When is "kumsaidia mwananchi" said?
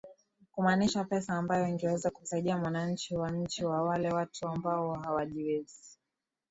2.11-3.15